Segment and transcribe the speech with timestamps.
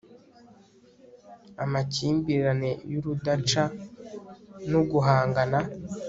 [1.63, 5.59] amakimbirane y'urudacan'uguhangana